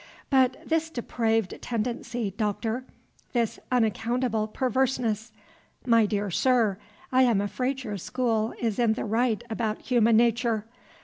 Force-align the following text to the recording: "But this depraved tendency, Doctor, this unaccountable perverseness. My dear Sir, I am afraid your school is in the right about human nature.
"But 0.31 0.63
this 0.67 0.89
depraved 0.89 1.59
tendency, 1.61 2.31
Doctor, 2.31 2.85
this 3.33 3.59
unaccountable 3.71 4.47
perverseness. 4.47 5.31
My 5.85 6.07
dear 6.07 6.31
Sir, 6.31 6.79
I 7.11 7.21
am 7.21 7.39
afraid 7.39 7.83
your 7.83 7.97
school 7.99 8.55
is 8.59 8.79
in 8.79 8.93
the 8.93 9.05
right 9.05 9.43
about 9.51 9.83
human 9.83 10.17
nature. 10.17 10.65